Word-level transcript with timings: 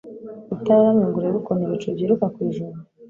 utararamye 0.55 1.03
ngo 1.07 1.17
urebe 1.17 1.37
ukuntu 1.41 1.63
ibicu 1.65 1.87
byiruka 1.95 2.25
ku 2.33 2.39
ijuru 2.47 2.77